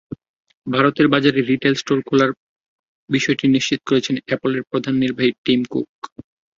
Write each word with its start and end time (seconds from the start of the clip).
ভারতের 0.67 1.07
বাজারে 1.07 1.39
retail 1.41 1.75
store 1.77 1.99
খোলার 2.07 2.31
বিষয়টি 3.09 3.45
নিশ্চিত 3.47 3.79
করেছেন 3.87 4.15
অ্যাপলের 4.19 4.63
প্রধান 4.69 4.95
নির্বাহী 5.03 5.31
টিম 5.45 5.61
কুক। 5.65 5.89